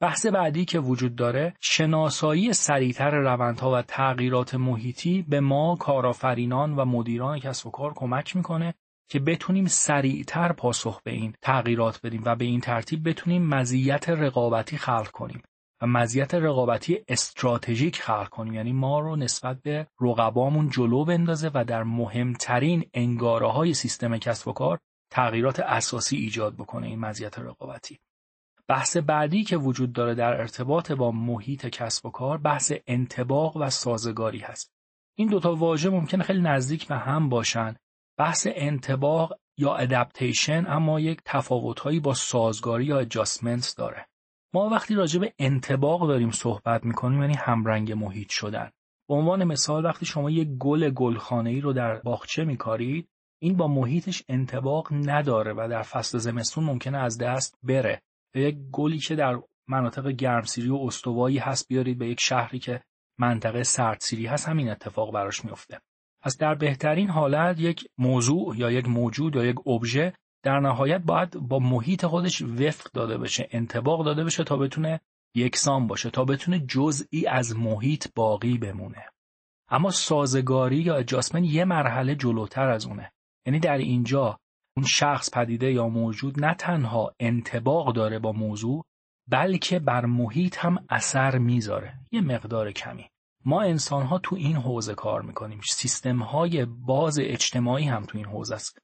بحث 0.00 0.26
بعدی 0.26 0.64
که 0.64 0.78
وجود 0.78 1.16
داره 1.16 1.54
شناسایی 1.60 2.52
سریعتر 2.52 3.10
روندها 3.10 3.72
و 3.72 3.82
تغییرات 3.82 4.54
محیطی 4.54 5.22
به 5.22 5.40
ما 5.40 5.76
کارآفرینان 5.80 6.76
و 6.76 6.84
مدیران 6.84 7.38
کسب 7.38 7.66
و 7.66 7.70
کار 7.70 7.92
کمک 7.94 8.36
می‌کنه 8.36 8.74
که 9.08 9.18
بتونیم 9.18 9.66
سریعتر 9.66 10.52
پاسخ 10.52 11.02
به 11.02 11.10
این 11.10 11.34
تغییرات 11.42 12.00
بدیم 12.02 12.22
و 12.24 12.34
به 12.34 12.44
این 12.44 12.60
ترتیب 12.60 13.08
بتونیم 13.08 13.46
مزیت 13.46 14.08
رقابتی 14.08 14.76
خلق 14.76 15.10
کنیم 15.10 15.42
و 15.82 15.86
مزیت 15.86 16.34
رقابتی 16.34 16.98
استراتژیک 17.08 18.02
خلق 18.02 18.28
کنیم. 18.28 18.54
یعنی 18.54 18.72
ما 18.72 19.00
رو 19.00 19.16
نسبت 19.16 19.62
به 19.62 19.86
رقبامون 20.00 20.68
جلو 20.68 21.04
بندازه 21.04 21.50
و 21.54 21.64
در 21.64 21.82
مهمترین 21.82 22.84
انگاره 22.94 23.46
های 23.50 23.74
سیستم 23.74 24.18
کسب 24.18 24.48
و 24.48 24.52
کار 24.52 24.78
تغییرات 25.10 25.60
اساسی 25.60 26.16
ایجاد 26.16 26.54
بکنه 26.54 26.86
این 26.86 26.98
مزیت 26.98 27.38
رقابتی. 27.38 27.98
بحث 28.68 28.96
بعدی 28.96 29.44
که 29.44 29.56
وجود 29.56 29.92
داره 29.92 30.14
در 30.14 30.40
ارتباط 30.40 30.92
با 30.92 31.10
محیط 31.10 31.66
کسب 31.66 32.06
و 32.06 32.10
کار 32.10 32.38
بحث 32.38 32.72
انتباق 32.86 33.56
و 33.56 33.70
سازگاری 33.70 34.38
هست. 34.38 34.72
این 35.16 35.28
دوتا 35.28 35.54
واژه 35.54 35.90
ممکن 35.90 36.22
خیلی 36.22 36.42
نزدیک 36.42 36.86
به 36.86 36.96
هم 36.96 37.28
باشن. 37.28 37.76
بحث 38.18 38.46
انتباق 38.50 39.32
یا 39.58 39.74
ادپتیشن 39.74 40.64
اما 40.68 41.00
یک 41.00 41.20
تفاوتهایی 41.24 42.00
با 42.00 42.14
سازگاری 42.14 42.84
یا 42.84 42.98
اجاستمنت 42.98 43.74
داره. 43.76 44.06
ما 44.54 44.68
وقتی 44.68 44.94
راجع 44.94 45.20
به 45.20 45.34
انتباق 45.38 46.08
داریم 46.08 46.30
صحبت 46.30 46.84
می‌کنیم 46.84 47.20
یعنی 47.20 47.34
همرنگ 47.34 47.92
محیط 47.92 48.30
شدن. 48.30 48.70
به 49.08 49.14
عنوان 49.14 49.44
مثال 49.44 49.84
وقتی 49.84 50.06
شما 50.06 50.30
یک 50.30 50.48
گل 50.48 50.90
گلخانه 50.90 51.50
ای 51.50 51.60
رو 51.60 51.72
در 51.72 51.98
باغچه 51.98 52.44
میکارید 52.44 53.08
این 53.42 53.56
با 53.56 53.68
محیطش 53.68 54.22
انتباق 54.28 54.88
نداره 54.92 55.52
و 55.52 55.68
در 55.70 55.82
فصل 55.82 56.18
زمستون 56.18 56.64
ممکنه 56.64 56.98
از 56.98 57.18
دست 57.18 57.58
بره. 57.62 58.02
یک 58.34 58.56
گلی 58.72 58.98
که 58.98 59.14
در 59.14 59.40
مناطق 59.68 60.08
گرمسیری 60.08 60.68
و 60.68 60.76
استوایی 60.76 61.38
هست 61.38 61.68
بیارید 61.68 61.98
به 61.98 62.08
یک 62.08 62.20
شهری 62.20 62.58
که 62.58 62.82
منطقه 63.18 63.62
سردسیری 63.62 64.26
هست 64.26 64.48
همین 64.48 64.70
اتفاق 64.70 65.12
براش 65.12 65.44
میفته 65.44 65.80
پس 66.24 66.38
در 66.38 66.54
بهترین 66.54 67.10
حالت 67.10 67.60
یک 67.60 67.88
موضوع 67.98 68.58
یا 68.58 68.70
یک 68.70 68.88
موجود 68.88 69.36
یا 69.36 69.44
یک 69.44 69.68
ابژه 69.68 70.12
در 70.42 70.60
نهایت 70.60 71.02
باید 71.02 71.30
با 71.30 71.58
محیط 71.58 72.06
خودش 72.06 72.42
وفق 72.42 72.92
داده 72.92 73.18
بشه 73.18 73.48
انتباق 73.50 74.04
داده 74.04 74.24
بشه 74.24 74.44
تا 74.44 74.56
بتونه 74.56 75.00
یکسان 75.34 75.86
باشه 75.86 76.10
تا 76.10 76.24
بتونه 76.24 76.58
جزئی 76.58 77.26
از 77.26 77.56
محیط 77.56 78.06
باقی 78.14 78.58
بمونه. 78.58 79.04
اما 79.68 79.90
سازگاری 79.90 80.76
یا 80.76 80.94
اجاسمنت 80.96 81.44
یه 81.44 81.64
مرحله 81.64 82.14
جلوتر 82.14 82.68
از 82.68 82.86
اونه. 82.86 83.12
یعنی 83.46 83.60
در 83.60 83.78
اینجا 83.78 84.38
اون 84.76 84.86
شخص 84.86 85.30
پدیده 85.30 85.72
یا 85.72 85.88
موجود 85.88 86.44
نه 86.44 86.54
تنها 86.54 87.14
انتباق 87.20 87.94
داره 87.94 88.18
با 88.18 88.32
موضوع 88.32 88.84
بلکه 89.28 89.78
بر 89.78 90.04
محیط 90.04 90.58
هم 90.58 90.86
اثر 90.88 91.38
می‌ذاره. 91.38 91.94
یه 92.12 92.20
مقدار 92.20 92.72
کمی. 92.72 93.10
ما 93.44 93.62
انسان 93.62 94.06
ها 94.06 94.18
تو 94.18 94.36
این 94.36 94.56
حوزه 94.56 94.94
کار 94.94 95.22
می‌کنیم. 95.22 95.60
سیستم 95.64 96.22
های 96.22 96.64
باز 96.64 97.18
اجتماعی 97.18 97.84
هم 97.84 98.04
تو 98.04 98.18
این 98.18 98.26
حوزه 98.26 98.54
است. 98.54 98.78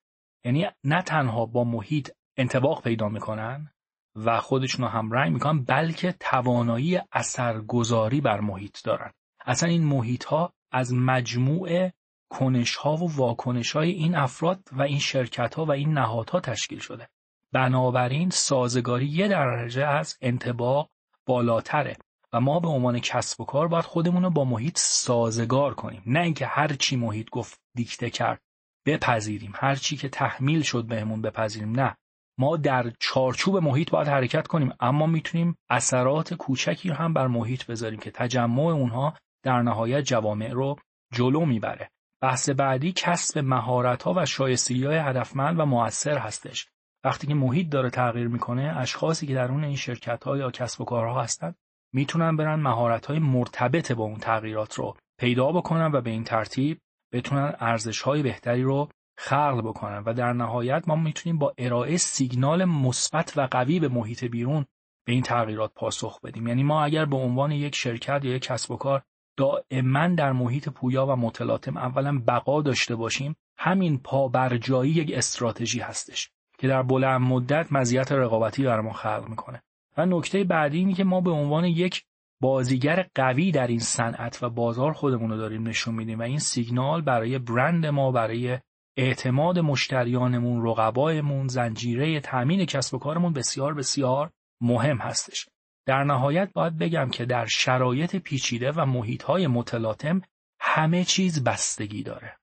یعنی 0.45 0.67
نه 0.85 1.03
تنها 1.03 1.47
با 1.47 1.65
محیط 1.65 2.11
انتباق 2.37 2.83
پیدا 2.83 3.09
می‌کنن 3.09 3.73
و 4.17 4.41
خودشون 4.41 4.85
رو 4.85 4.91
همرنگ 4.91 5.33
می‌کنن 5.33 5.65
بلکه 5.65 6.15
توانایی 6.21 7.01
اثرگذاری 7.13 8.21
بر 8.21 8.41
محیط 8.41 8.85
دارن. 8.85 9.13
اصلا 9.47 9.69
این 9.69 9.85
محیط 9.85 10.25
ها 10.25 10.53
از 10.73 10.95
مجموع 10.95 11.91
کنش 12.31 12.77
ها 12.77 12.97
و 12.97 13.13
واکنش 13.17 13.73
های 13.73 13.91
این 13.91 14.15
افراد 14.15 14.69
و 14.73 14.83
این 14.83 14.99
شرکت 14.99 15.55
ها 15.55 15.65
و 15.65 15.73
این 15.73 15.93
نهادها 15.93 16.41
تشکیل 16.41 16.79
شده. 16.79 17.09
بنابراین 17.53 18.31
سازگاری 18.31 19.07
یه 19.07 19.29
درجه 19.29 19.87
از 19.87 20.19
انتباق 20.21 20.91
بالاتره. 21.27 21.97
و 22.33 22.41
ما 22.41 22.61
به 22.61 22.69
عنوان 22.69 22.99
کسب 22.99 23.41
و 23.41 23.45
کار 23.45 23.69
باید 23.69 23.85
خودمون 23.85 24.23
رو 24.23 24.31
با 24.31 24.45
محیط 24.45 24.79
سازگار 24.79 25.75
کنیم. 25.75 26.03
نه 26.07 26.21
اینکه 26.21 26.47
هر 26.47 26.69
چی 26.69 26.97
محیط 26.97 27.31
گفت 27.31 27.61
دیکته 27.77 28.11
کرد 28.11 28.41
بپذیریم. 28.87 29.53
هر 29.55 29.75
چی 29.75 29.97
که 29.97 30.09
تحمیل 30.09 30.63
شد 30.63 30.85
بهمون 30.85 31.23
بپذیریم 31.23 31.81
نه. 31.81 31.97
ما 32.39 32.57
در 32.57 32.93
چارچوب 33.01 33.57
محیط 33.57 33.91
باید 33.91 34.09
حرکت 34.09 34.47
کنیم 34.47 34.73
اما 34.81 35.07
می‌تونیم 35.07 35.57
اثرات 35.71 36.35
کوچکی 36.35 36.91
هم 36.91 37.15
بر 37.15 37.27
محیط 37.27 37.67
بذاریم 37.67 38.01
که 38.01 38.11
تجمع 38.11 38.63
اونها 38.63 39.15
در 39.45 39.63
نهایت 39.63 40.05
جوامع 40.05 40.51
رو 40.51 40.77
جلو 41.13 41.45
می‌بره. 41.45 41.91
بحث 42.23 42.51
بعدی 42.51 42.93
کسب 42.93 43.39
مهارت‌ها 43.39 44.15
و 44.17 44.27
شایستگی‌های 44.27 44.99
هدفمند 44.99 45.61
و 45.61 45.65
موثر 45.67 46.19
هستش. 46.19 46.69
وقتی 47.05 47.27
که 47.27 47.35
محیط 47.35 47.69
داره 47.69 47.91
تغییر 47.91 48.29
می‌کنه 48.29 48.75
اشخاصی 48.77 49.27
که 49.27 49.35
درون 49.35 49.65
این 49.65 49.77
شرکت‌ها 49.77 50.37
یا 50.37 50.51
کسب 50.51 50.81
و 50.81 50.85
کارها 50.85 51.23
هستن 51.23 51.55
می‌تونن 51.93 52.37
برن 52.37 52.61
مهارت‌های 52.61 53.19
مرتبط 53.19 53.93
با 53.93 54.05
اون 54.05 54.19
تغییرات 54.19 54.75
رو 54.75 54.97
پیدا 55.21 55.53
بکنن 55.53 55.91
و 55.93 56.01
به 56.01 56.11
این 56.11 56.25
ترتیب 56.25 56.79
بتونن 57.13 57.55
ارزش‌های 57.61 58.23
بهتری 58.23 58.63
رو 58.63 58.89
خلق 59.19 59.61
بکنن. 59.65 60.03
و 60.07 60.15
در 60.15 60.33
نهایت 60.33 60.85
ما 60.87 60.97
می‌تونیم 60.97 61.39
با 61.39 61.55
ارائه 61.59 61.97
سیگنال 61.97 62.65
مثبت 62.65 63.33
و 63.37 63.49
قوی 63.51 63.81
به 63.81 63.89
محیط 63.89 64.25
بیرون 64.25 64.67
به 65.07 65.13
این 65.13 65.23
تغییرات 65.23 65.73
پاسخ 65.75 66.21
بدیم. 66.21 66.47
یعنی 66.47 66.63
ما 66.63 66.85
اگر 66.85 67.05
به 67.05 67.17
عنوان 67.17 67.53
یک 67.53 67.75
شرکت 67.75 68.25
یا 68.25 68.35
یک 68.35 68.43
کسب 68.43 68.71
و 68.71 68.77
کار 68.77 69.03
دائما 69.37 70.09
در 70.09 70.33
محیط 70.33 70.69
پویا 70.69 71.07
و 71.07 71.17
متلاطم 71.17 71.77
اولا 71.77 72.23
بقا 72.27 72.63
داشته 72.63 72.97
باشیم 72.97 73.37
همین 73.59 73.99
پابرجایی 73.99 74.93
یک 74.93 75.13
استراتژی 75.15 75.81
هستش 75.81 76.31
که 76.59 76.69
در 76.69 76.83
بلند 76.83 77.21
مدت 77.21 77.73
مزیت 77.73 78.13
رقابتی 78.13 78.65
بر 78.65 78.81
ما 78.81 78.93
خلق 78.93 79.29
می‌کنه. 79.29 79.63
و 80.01 80.07
نکته 80.07 80.45
بعدی 80.45 80.79
اینه 80.79 80.95
که 80.95 81.05
ما 81.05 81.21
به 81.21 81.31
عنوان 81.31 81.65
یک 81.65 82.05
بازیگر 82.43 83.07
قوی 83.15 83.53
در 83.53 83.67
این 83.67 83.79
صنعت 83.79 84.43
و 84.43 84.51
بازار 84.51 84.93
خودمون 84.93 85.31
رو 85.31 85.37
داریم 85.37 85.69
نشون 85.69 85.95
میدیم 85.95 86.19
و 86.19 86.23
این 86.23 86.39
سیگنال 86.39 87.03
برای 87.03 87.39
برند 87.39 87.87
ما 87.87 88.13
برای 88.13 88.59
اعتماد 88.97 89.59
مشتریانمون 89.59 90.67
رقبایمون 90.67 91.49
زنجیره 91.49 92.21
تامین 92.21 92.65
کسب 92.65 92.95
و 92.95 92.99
کارمون 92.99 93.33
بسیار 93.33 93.75
بسیار 93.75 94.31
مهم 94.61 94.99
هستش. 94.99 95.49
در 95.87 96.05
نهایت 96.05 96.53
باید 96.53 96.79
بگم 96.79 97.11
که 97.11 97.25
در 97.25 97.47
شرایط 97.47 98.17
پیچیده 98.17 98.73
و 98.73 98.87
محیطهای 98.87 99.47
متلاطم 99.47 100.23
همه 100.61 101.05
چیز 101.05 101.45
بستگی 101.45 102.03
داره. 102.03 102.37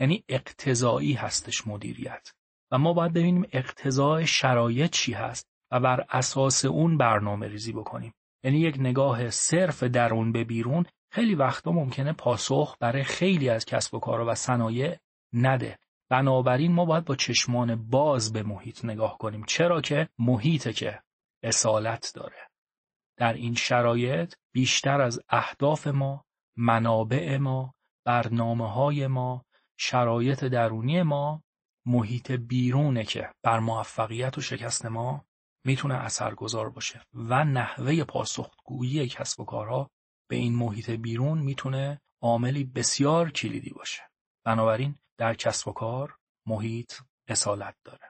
یعنی 0.00 0.24
اقتضایی 0.28 1.12
هستش 1.12 1.66
مدیریت. 1.66 2.32
و 2.72 2.78
ما 2.78 2.92
باید 2.92 3.12
ببینیم 3.12 3.46
اقتضای 3.52 4.26
شرایط 4.26 4.90
چی 4.90 5.12
هست. 5.12 5.46
و 5.70 5.80
بر 5.80 6.06
اساس 6.10 6.64
اون 6.64 6.98
برنامه 6.98 7.48
ریزی 7.48 7.72
بکنیم. 7.72 8.14
یعنی 8.44 8.58
یک 8.58 8.76
نگاه 8.78 9.30
صرف 9.30 9.82
درون 9.82 10.32
به 10.32 10.44
بیرون 10.44 10.86
خیلی 11.12 11.34
وقتا 11.34 11.72
ممکنه 11.72 12.12
پاسخ 12.12 12.76
برای 12.80 13.04
خیلی 13.04 13.48
از 13.48 13.64
کسب 13.64 13.94
و 13.94 13.98
کارها 13.98 14.26
و 14.26 14.34
صنایع 14.34 14.96
نده. 15.32 15.78
بنابراین 16.10 16.72
ما 16.72 16.84
باید 16.84 17.04
با 17.04 17.16
چشمان 17.16 17.88
باز 17.90 18.32
به 18.32 18.42
محیط 18.42 18.84
نگاه 18.84 19.18
کنیم. 19.18 19.44
چرا 19.44 19.80
که 19.80 20.08
محیط 20.18 20.68
که 20.68 21.02
اصالت 21.42 22.12
داره. 22.14 22.48
در 23.16 23.32
این 23.32 23.54
شرایط 23.54 24.34
بیشتر 24.52 25.00
از 25.00 25.20
اهداف 25.28 25.86
ما 25.86 26.24
منابع 26.56 27.36
ما 27.36 27.74
برنامه 28.04 28.72
های 28.72 29.06
ما 29.06 29.44
شرایط 29.78 30.44
درونی 30.44 31.02
ما 31.02 31.42
محیط 31.86 32.32
بیرونه 32.32 33.04
که 33.04 33.30
بر 33.42 33.58
موفقیت 33.58 34.38
و 34.38 34.40
شکست 34.40 34.86
ما 34.86 35.24
می‌تونه 35.64 35.94
اثرگذار 35.94 36.70
باشه 36.70 37.02
و 37.14 37.44
نحوه 37.44 38.04
پاسخگویی 38.04 39.08
کسب 39.08 39.40
و 39.40 39.44
کارها 39.44 39.90
به 40.30 40.36
این 40.36 40.54
محیط 40.54 40.90
بیرون 40.90 41.38
می‌تونه 41.38 42.00
عاملی 42.22 42.64
بسیار 42.64 43.30
کلیدی 43.30 43.70
باشه. 43.70 44.02
بنابراین 44.46 44.98
در 45.18 45.34
کسب 45.34 45.68
و 45.68 45.72
کار 45.72 46.16
محیط 46.46 46.92
اصالت 47.28 47.76
داره. 47.84 48.07